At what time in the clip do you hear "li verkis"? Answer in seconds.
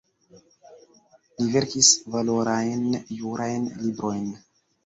1.41-1.91